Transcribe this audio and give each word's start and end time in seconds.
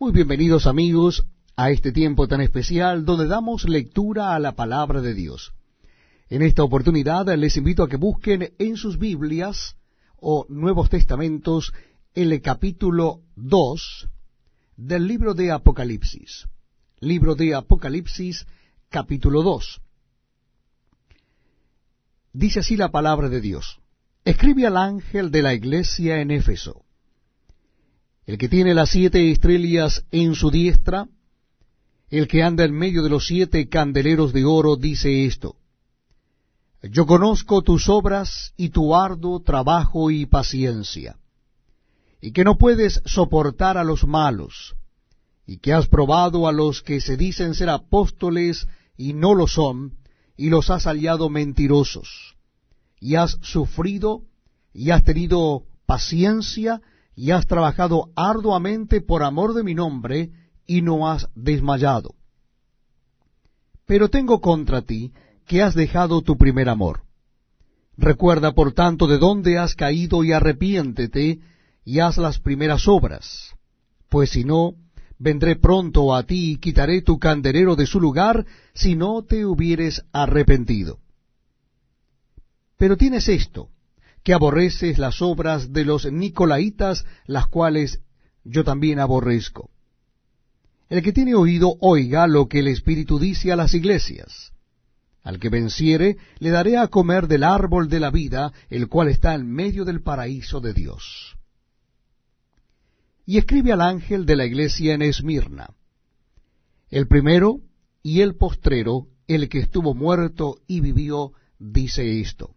Muy 0.00 0.10
bienvenidos 0.10 0.66
amigos 0.66 1.24
a 1.54 1.70
este 1.70 1.92
tiempo 1.92 2.26
tan 2.26 2.40
especial 2.40 3.04
donde 3.04 3.28
damos 3.28 3.68
lectura 3.68 4.34
a 4.34 4.40
la 4.40 4.56
palabra 4.56 5.00
de 5.00 5.14
Dios. 5.14 5.54
En 6.28 6.42
esta 6.42 6.64
oportunidad 6.64 7.32
les 7.36 7.56
invito 7.56 7.84
a 7.84 7.88
que 7.88 7.96
busquen 7.96 8.52
en 8.58 8.76
sus 8.76 8.98
Biblias 8.98 9.76
o 10.16 10.46
Nuevos 10.48 10.90
Testamentos 10.90 11.72
el 12.12 12.42
capítulo 12.42 13.20
2 13.36 14.08
del 14.76 15.06
libro 15.06 15.32
de 15.32 15.52
Apocalipsis. 15.52 16.48
Libro 16.98 17.36
de 17.36 17.54
Apocalipsis, 17.54 18.46
capítulo 18.88 19.44
2. 19.44 19.80
Dice 22.32 22.58
así 22.58 22.76
la 22.76 22.90
palabra 22.90 23.28
de 23.28 23.40
Dios. 23.40 23.78
Escribe 24.24 24.66
al 24.66 24.76
ángel 24.76 25.30
de 25.30 25.42
la 25.42 25.54
iglesia 25.54 26.20
en 26.20 26.32
Éfeso 26.32 26.83
el 28.26 28.38
que 28.38 28.48
tiene 28.48 28.74
las 28.74 28.90
siete 28.90 29.30
estrellas 29.30 30.04
en 30.10 30.34
su 30.34 30.50
diestra, 30.50 31.08
el 32.08 32.28
que 32.28 32.42
anda 32.42 32.64
en 32.64 32.72
medio 32.72 33.02
de 33.02 33.10
los 33.10 33.26
siete 33.26 33.68
candeleros 33.68 34.32
de 34.32 34.44
oro, 34.44 34.76
dice 34.76 35.24
esto. 35.26 35.56
Yo 36.82 37.06
conozco 37.06 37.62
tus 37.62 37.88
obras 37.88 38.52
y 38.56 38.68
tu 38.68 38.94
arduo 38.94 39.40
trabajo 39.40 40.10
y 40.10 40.26
paciencia, 40.26 41.16
y 42.20 42.32
que 42.32 42.44
no 42.44 42.56
puedes 42.56 43.02
soportar 43.04 43.78
a 43.78 43.84
los 43.84 44.06
malos, 44.06 44.74
y 45.46 45.58
que 45.58 45.72
has 45.72 45.88
probado 45.88 46.46
a 46.46 46.52
los 46.52 46.82
que 46.82 47.00
se 47.00 47.16
dicen 47.16 47.54
ser 47.54 47.68
apóstoles 47.68 48.66
y 48.96 49.12
no 49.12 49.34
lo 49.34 49.46
son, 49.46 49.98
y 50.36 50.50
los 50.50 50.70
has 50.70 50.84
hallado 50.84 51.28
mentirosos, 51.28 52.36
y 53.00 53.16
has 53.16 53.38
sufrido 53.42 54.22
y 54.72 54.90
has 54.90 55.04
tenido 55.04 55.64
paciencia, 55.86 56.80
y 57.16 57.30
has 57.30 57.46
trabajado 57.46 58.10
arduamente 58.16 59.00
por 59.00 59.22
amor 59.22 59.54
de 59.54 59.62
mi 59.62 59.74
nombre, 59.74 60.30
y 60.66 60.82
no 60.82 61.08
has 61.08 61.28
desmayado. 61.34 62.14
Pero 63.86 64.08
tengo 64.08 64.40
contra 64.40 64.82
ti 64.82 65.12
que 65.46 65.62
has 65.62 65.74
dejado 65.74 66.22
tu 66.22 66.36
primer 66.36 66.68
amor. 66.68 67.02
Recuerda, 67.96 68.52
por 68.52 68.72
tanto, 68.72 69.06
de 69.06 69.18
dónde 69.18 69.58
has 69.58 69.74
caído 69.74 70.24
y 70.24 70.32
arrepiéntete, 70.32 71.38
y 71.84 72.00
haz 72.00 72.16
las 72.16 72.38
primeras 72.40 72.88
obras. 72.88 73.54
Pues 74.08 74.30
si 74.30 74.44
no, 74.44 74.74
vendré 75.18 75.56
pronto 75.56 76.14
a 76.14 76.24
ti 76.24 76.52
y 76.52 76.56
quitaré 76.56 77.02
tu 77.02 77.18
candelero 77.18 77.76
de 77.76 77.86
su 77.86 78.00
lugar, 78.00 78.46
si 78.74 78.96
no 78.96 79.22
te 79.22 79.46
hubieres 79.46 80.02
arrepentido. 80.12 80.98
Pero 82.76 82.96
tienes 82.96 83.28
esto, 83.28 83.68
que 84.24 84.32
aborreces 84.32 84.98
las 84.98 85.20
obras 85.20 85.72
de 85.72 85.84
los 85.84 86.10
Nicolaitas, 86.10 87.04
las 87.26 87.46
cuales 87.46 88.00
yo 88.42 88.64
también 88.64 88.98
aborrezco. 88.98 89.70
El 90.88 91.02
que 91.02 91.12
tiene 91.12 91.34
oído, 91.34 91.76
oiga 91.80 92.26
lo 92.26 92.48
que 92.48 92.60
el 92.60 92.68
Espíritu 92.68 93.18
dice 93.18 93.52
a 93.52 93.56
las 93.56 93.74
iglesias. 93.74 94.52
Al 95.22 95.38
que 95.38 95.50
venciere, 95.50 96.16
le 96.38 96.50
daré 96.50 96.78
a 96.78 96.88
comer 96.88 97.28
del 97.28 97.44
árbol 97.44 97.88
de 97.88 98.00
la 98.00 98.10
vida, 98.10 98.52
el 98.70 98.88
cual 98.88 99.08
está 99.08 99.34
en 99.34 99.46
medio 99.46 99.84
del 99.84 100.02
paraíso 100.02 100.60
de 100.60 100.72
Dios. 100.72 101.36
Y 103.26 103.38
escribe 103.38 103.72
al 103.72 103.80
ángel 103.80 104.26
de 104.26 104.36
la 104.36 104.46
iglesia 104.46 104.94
en 104.94 105.02
Esmirna. 105.02 105.70
El 106.88 107.08
primero 107.08 107.60
y 108.02 108.20
el 108.20 108.36
postrero, 108.36 109.08
el 109.26 109.48
que 109.48 109.58
estuvo 109.58 109.94
muerto 109.94 110.58
y 110.66 110.80
vivió, 110.80 111.32
dice 111.58 112.20
esto. 112.20 112.54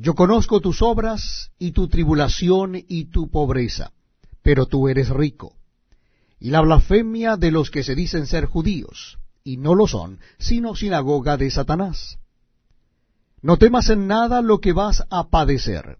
Yo 0.00 0.14
conozco 0.14 0.60
tus 0.60 0.80
obras 0.80 1.50
y 1.58 1.72
tu 1.72 1.88
tribulación 1.88 2.76
y 2.76 3.06
tu 3.06 3.28
pobreza, 3.30 3.90
pero 4.42 4.66
tú 4.66 4.88
eres 4.88 5.08
rico. 5.08 5.56
Y 6.38 6.50
la 6.50 6.60
blasfemia 6.60 7.36
de 7.36 7.50
los 7.50 7.72
que 7.72 7.82
se 7.82 7.96
dicen 7.96 8.28
ser 8.28 8.44
judíos, 8.44 9.18
y 9.42 9.56
no 9.56 9.74
lo 9.74 9.88
son, 9.88 10.20
sino 10.38 10.76
sinagoga 10.76 11.36
de 11.36 11.50
Satanás. 11.50 12.16
No 13.42 13.56
temas 13.56 13.90
en 13.90 14.06
nada 14.06 14.40
lo 14.40 14.60
que 14.60 14.72
vas 14.72 15.02
a 15.10 15.30
padecer. 15.30 15.98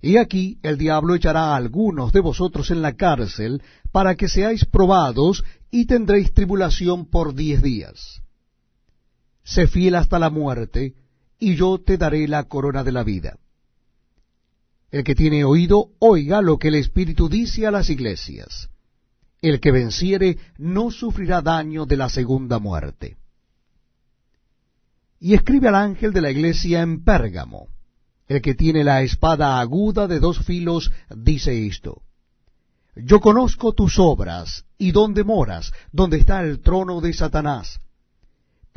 Y 0.00 0.16
aquí 0.16 0.60
el 0.62 0.78
diablo 0.78 1.16
echará 1.16 1.54
a 1.54 1.56
algunos 1.56 2.12
de 2.12 2.20
vosotros 2.20 2.70
en 2.70 2.82
la 2.82 2.92
cárcel 2.92 3.62
para 3.90 4.14
que 4.14 4.28
seáis 4.28 4.64
probados 4.64 5.42
y 5.72 5.86
tendréis 5.86 6.32
tribulación 6.32 7.04
por 7.04 7.34
diez 7.34 7.62
días. 7.62 8.22
Sé 9.42 9.66
fiel 9.66 9.96
hasta 9.96 10.20
la 10.20 10.30
muerte, 10.30 10.94
y 11.38 11.56
yo 11.56 11.78
te 11.78 11.96
daré 11.96 12.26
la 12.26 12.44
corona 12.44 12.82
de 12.84 12.92
la 12.92 13.04
vida. 13.04 13.38
El 14.90 15.04
que 15.04 15.14
tiene 15.14 15.44
oído, 15.44 15.90
oiga 15.98 16.40
lo 16.40 16.58
que 16.58 16.68
el 16.68 16.74
Espíritu 16.74 17.28
dice 17.28 17.66
a 17.66 17.70
las 17.70 17.90
iglesias. 17.90 18.68
El 19.40 19.60
que 19.60 19.70
venciere 19.70 20.38
no 20.56 20.90
sufrirá 20.90 21.42
daño 21.42 21.86
de 21.86 21.96
la 21.96 22.08
segunda 22.08 22.58
muerte. 22.58 23.16
Y 25.20 25.34
escribe 25.34 25.68
al 25.68 25.74
ángel 25.74 26.12
de 26.12 26.20
la 26.22 26.30
iglesia 26.30 26.80
en 26.80 27.04
Pérgamo. 27.04 27.68
El 28.26 28.42
que 28.42 28.54
tiene 28.54 28.82
la 28.82 29.02
espada 29.02 29.60
aguda 29.60 30.06
de 30.06 30.20
dos 30.20 30.44
filos 30.44 30.90
dice 31.14 31.66
esto. 31.66 32.02
Yo 32.96 33.20
conozco 33.20 33.72
tus 33.72 33.98
obras 33.98 34.64
y 34.76 34.90
dónde 34.90 35.22
moras, 35.22 35.72
donde 35.92 36.18
está 36.18 36.42
el 36.42 36.60
trono 36.60 37.00
de 37.00 37.12
Satanás 37.12 37.80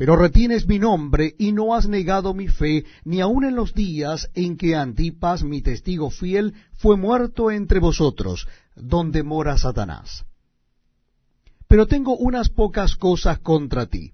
pero 0.02 0.16
retienes 0.16 0.66
mi 0.66 0.80
nombre 0.80 1.32
y 1.38 1.52
no 1.52 1.76
has 1.76 1.86
negado 1.86 2.34
mi 2.34 2.48
fe, 2.48 2.84
ni 3.04 3.20
aun 3.20 3.44
en 3.44 3.54
los 3.54 3.72
días 3.72 4.28
en 4.34 4.56
que 4.56 4.74
Antipas, 4.74 5.44
mi 5.44 5.62
testigo 5.62 6.10
fiel, 6.10 6.54
fue 6.72 6.96
muerto 6.96 7.52
entre 7.52 7.78
vosotros, 7.78 8.48
donde 8.74 9.22
mora 9.22 9.56
Satanás. 9.58 10.24
Pero 11.68 11.86
tengo 11.86 12.16
unas 12.16 12.48
pocas 12.48 12.96
cosas 12.96 13.38
contra 13.38 13.86
ti, 13.86 14.10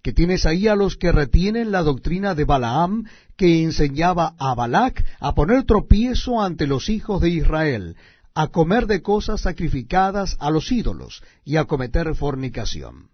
que 0.00 0.14
tienes 0.14 0.46
ahí 0.46 0.66
a 0.66 0.76
los 0.76 0.96
que 0.96 1.12
retienen 1.12 1.72
la 1.72 1.82
doctrina 1.82 2.34
de 2.34 2.46
Balaam, 2.46 3.04
que 3.36 3.62
enseñaba 3.62 4.34
a 4.38 4.54
Balac 4.54 5.04
a 5.20 5.34
poner 5.34 5.64
tropiezo 5.64 6.40
ante 6.40 6.66
los 6.66 6.88
hijos 6.88 7.20
de 7.20 7.28
Israel, 7.28 7.96
a 8.34 8.46
comer 8.46 8.86
de 8.86 9.02
cosas 9.02 9.42
sacrificadas 9.42 10.38
a 10.40 10.50
los 10.50 10.72
ídolos 10.72 11.22
y 11.44 11.56
a 11.56 11.66
cometer 11.66 12.14
fornicación. 12.14 13.09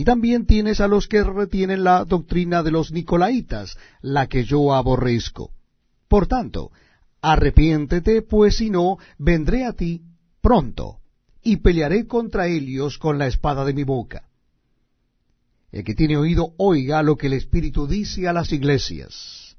Y 0.00 0.04
también 0.04 0.46
tienes 0.46 0.80
a 0.80 0.88
los 0.88 1.08
que 1.08 1.22
retienen 1.22 1.84
la 1.84 2.06
doctrina 2.06 2.62
de 2.62 2.70
los 2.70 2.90
Nicolaitas, 2.90 3.76
la 4.00 4.28
que 4.28 4.44
yo 4.44 4.72
aborrezco. 4.72 5.50
Por 6.08 6.26
tanto, 6.26 6.72
arrepiéntete, 7.20 8.22
pues 8.22 8.56
si 8.56 8.70
no, 8.70 8.96
vendré 9.18 9.66
a 9.66 9.74
ti 9.74 10.00
pronto, 10.40 11.00
y 11.42 11.58
pelearé 11.58 12.06
contra 12.06 12.46
ellos 12.46 12.96
con 12.96 13.18
la 13.18 13.26
espada 13.26 13.66
de 13.66 13.74
mi 13.74 13.84
boca. 13.84 14.24
El 15.70 15.84
que 15.84 15.94
tiene 15.94 16.16
oído, 16.16 16.54
oiga 16.56 17.02
lo 17.02 17.16
que 17.16 17.26
el 17.26 17.34
Espíritu 17.34 17.86
dice 17.86 18.26
a 18.26 18.32
las 18.32 18.54
iglesias. 18.54 19.54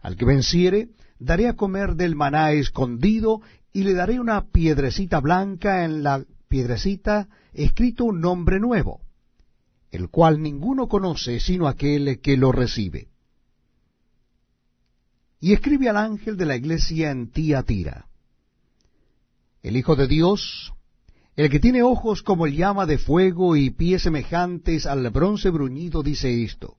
Al 0.00 0.16
que 0.16 0.24
venciere, 0.24 0.88
daré 1.18 1.48
a 1.48 1.56
comer 1.56 1.96
del 1.96 2.16
maná 2.16 2.52
escondido, 2.52 3.42
y 3.74 3.82
le 3.82 3.92
daré 3.92 4.20
una 4.20 4.46
piedrecita 4.46 5.20
blanca 5.20 5.84
en 5.84 6.02
la 6.02 6.24
piedrecita 6.48 7.28
escrito 7.52 8.06
un 8.06 8.22
nombre 8.22 8.58
nuevo 8.58 9.02
el 9.90 10.08
cual 10.08 10.40
ninguno 10.40 10.88
conoce 10.88 11.40
sino 11.40 11.66
aquel 11.66 12.20
que 12.20 12.36
lo 12.36 12.52
recibe. 12.52 13.08
Y 15.40 15.52
escribe 15.52 15.88
al 15.88 15.96
ángel 15.96 16.36
de 16.36 16.46
la 16.46 16.56
iglesia 16.56 17.10
en 17.10 17.30
Tiatira. 17.30 18.06
El 19.62 19.76
Hijo 19.76 19.96
de 19.96 20.06
Dios, 20.06 20.72
el 21.34 21.50
que 21.50 21.60
tiene 21.60 21.82
ojos 21.82 22.22
como 22.22 22.46
llama 22.46 22.86
de 22.86 22.98
fuego 22.98 23.56
y 23.56 23.70
pies 23.70 24.02
semejantes 24.02 24.86
al 24.86 25.08
bronce 25.10 25.50
bruñido, 25.50 26.02
dice 26.02 26.44
esto. 26.44 26.76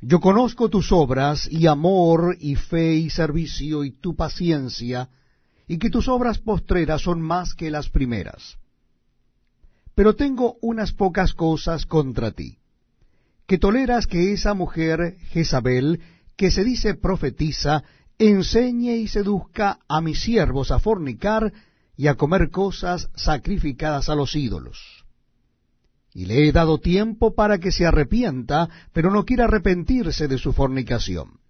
Yo 0.00 0.20
conozco 0.20 0.68
tus 0.68 0.90
obras 0.90 1.46
y 1.50 1.66
amor 1.66 2.36
y 2.40 2.56
fe 2.56 2.94
y 2.96 3.10
servicio 3.10 3.84
y 3.84 3.92
tu 3.92 4.16
paciencia, 4.16 5.10
y 5.68 5.78
que 5.78 5.90
tus 5.90 6.08
obras 6.08 6.38
postreras 6.38 7.02
son 7.02 7.20
más 7.20 7.54
que 7.54 7.70
las 7.70 7.88
primeras 7.88 8.58
pero 9.94 10.14
tengo 10.14 10.56
unas 10.60 10.92
pocas 10.92 11.34
cosas 11.34 11.86
contra 11.86 12.32
ti, 12.32 12.58
que 13.46 13.58
toleras 13.58 14.06
que 14.06 14.32
esa 14.32 14.54
mujer 14.54 15.18
Jezabel, 15.30 16.00
que 16.36 16.50
se 16.50 16.64
dice 16.64 16.94
profetiza, 16.94 17.84
enseñe 18.18 18.96
y 18.96 19.08
seduzca 19.08 19.80
a 19.88 20.00
mis 20.00 20.20
siervos 20.20 20.70
a 20.70 20.78
fornicar 20.78 21.52
y 21.96 22.06
a 22.06 22.14
comer 22.14 22.50
cosas 22.50 23.10
sacrificadas 23.14 24.08
a 24.08 24.14
los 24.14 24.34
ídolos. 24.34 25.04
Y 26.14 26.26
le 26.26 26.46
he 26.46 26.52
dado 26.52 26.78
tiempo 26.78 27.34
para 27.34 27.58
que 27.58 27.72
se 27.72 27.86
arrepienta, 27.86 28.68
pero 28.92 29.10
no 29.10 29.24
quiere 29.24 29.44
arrepentirse 29.44 30.28
de 30.28 30.38
su 30.38 30.52
fornicación. 30.52 31.40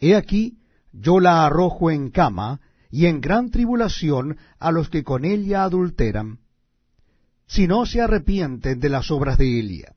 He 0.00 0.14
aquí, 0.14 0.58
yo 0.92 1.20
la 1.20 1.46
arrojo 1.46 1.90
en 1.90 2.10
cama 2.10 2.60
y 2.90 3.06
en 3.06 3.20
gran 3.20 3.50
tribulación 3.50 4.36
a 4.58 4.72
los 4.72 4.88
que 4.88 5.04
con 5.04 5.24
ella 5.24 5.64
adulteran, 5.64 6.38
si 7.46 7.66
no 7.66 7.86
se 7.86 8.00
arrepienten 8.00 8.80
de 8.80 8.88
las 8.88 9.10
obras 9.10 9.38
de 9.38 9.60
Elia. 9.60 9.94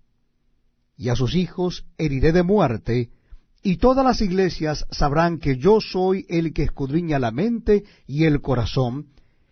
Y 0.97 1.09
a 1.09 1.15
sus 1.15 1.35
hijos 1.35 1.85
heriré 1.97 2.31
de 2.31 2.43
muerte, 2.43 3.09
y 3.61 3.77
todas 3.77 4.05
las 4.05 4.21
iglesias 4.21 4.85
sabrán 4.89 5.39
que 5.39 5.57
yo 5.57 5.81
soy 5.81 6.25
el 6.29 6.53
que 6.53 6.63
escudriña 6.63 7.19
la 7.19 7.31
mente 7.31 7.83
y 8.07 8.25
el 8.25 8.41
corazón, 8.41 9.07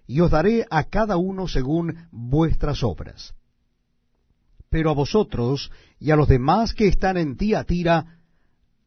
y 0.06 0.22
os 0.22 0.32
daré 0.32 0.66
a 0.70 0.86
cada 0.86 1.18
uno 1.18 1.48
según 1.48 2.08
vuestras 2.12 2.84
obras. 2.84 3.34
Pero 4.70 4.90
a 4.92 4.94
vosotros 4.94 5.72
y 6.00 6.12
a 6.12 6.16
los 6.16 6.28
demás 6.28 6.74
que 6.74 6.88
están 6.88 7.18
en 7.18 7.36
Tiatira, 7.36 8.20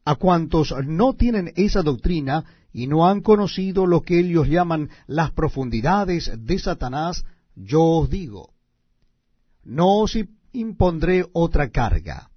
a 0.03 0.15
cuantos 0.15 0.73
no 0.85 1.13
tienen 1.13 1.53
esa 1.55 1.83
doctrina 1.83 2.45
y 2.73 2.87
no 2.87 3.07
han 3.07 3.21
conocido 3.21 3.85
lo 3.85 4.01
que 4.01 4.19
ellos 4.19 4.47
llaman 4.47 4.89
las 5.05 5.31
profundidades 5.31 6.31
de 6.35 6.57
Satanás, 6.57 7.23
yo 7.55 7.83
os 7.83 8.09
digo, 8.09 8.53
no 9.63 10.01
os 10.01 10.17
impondré 10.51 11.25
otra 11.33 11.69
carga, 11.69 12.29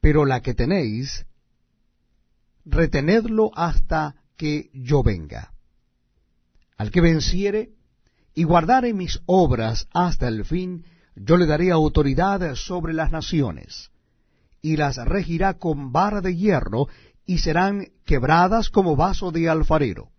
pero 0.00 0.24
la 0.24 0.40
que 0.40 0.54
tenéis, 0.54 1.26
retenedlo 2.64 3.50
hasta 3.54 4.16
que 4.36 4.70
yo 4.72 5.02
venga. 5.02 5.52
Al 6.76 6.90
que 6.90 7.00
venciere 7.00 7.70
y 8.34 8.44
guardare 8.44 8.94
mis 8.94 9.20
obras 9.26 9.86
hasta 9.92 10.28
el 10.28 10.44
fin, 10.44 10.84
yo 11.14 11.36
le 11.36 11.46
daré 11.46 11.70
autoridad 11.70 12.54
sobre 12.54 12.94
las 12.94 13.10
naciones, 13.12 13.90
y 14.62 14.76
las 14.76 14.96
regirá 14.96 15.54
con 15.54 15.92
vara 15.92 16.20
de 16.20 16.36
hierro, 16.36 16.88
y 17.26 17.38
serán 17.38 17.88
quebradas 18.04 18.70
como 18.70 18.96
vaso 18.96 19.30
de 19.30 19.48
alfarero, 19.48 20.10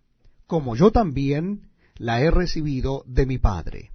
como 0.46 0.76
yo 0.76 0.92
también 0.92 1.70
la 1.96 2.22
he 2.22 2.32
recibido 2.32 3.04
de 3.06 3.26
mi 3.26 3.38
Padre. 3.38 3.92